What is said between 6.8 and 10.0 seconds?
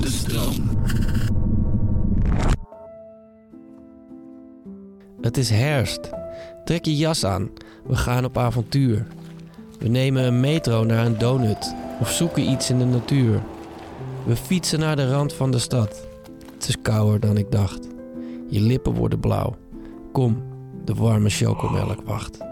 je jas aan. We gaan op avontuur. We